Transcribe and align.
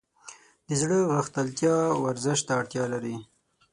د 0.67 0.69
زړه 0.81 0.97
غښتلتیا 1.15 1.75
ورزش 2.03 2.39
ته 2.47 2.51
اړتیا 2.59 2.83
لري. 2.93 3.15